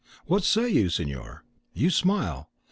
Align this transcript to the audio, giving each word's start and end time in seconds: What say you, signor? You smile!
What 0.25 0.43
say 0.43 0.67
you, 0.67 0.89
signor? 0.89 1.43
You 1.73 1.91
smile! 1.91 2.49